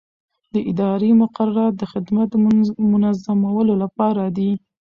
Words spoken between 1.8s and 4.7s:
خدمت د منظمولو لپاره دي.